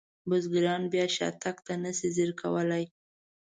[0.29, 2.83] بزګران بیا شاتګ ته نشي ځیر کولی.